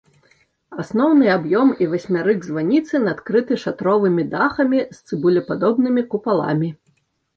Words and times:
Асноўны 0.83 1.25
аб'ём 1.33 1.73
і 1.85 1.89
васьмярык 1.91 2.39
званіцы 2.49 3.01
накрыты 3.05 3.53
шатровымі 3.67 4.23
дахамі 4.35 4.79
з 4.99 5.03
цыбулепадобнымі 5.07 6.01
купаламі. 6.15 6.69